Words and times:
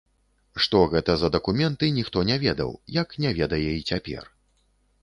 Што 0.65 0.79
гэта 0.93 1.15
за 1.23 1.29
дакументы, 1.35 1.91
ніхто 1.99 2.25
не 2.31 2.41
ведаў, 2.45 2.75
як 2.99 3.15
не 3.23 3.39
ведае 3.43 3.65
і 3.79 3.87
цяпер. 3.93 4.23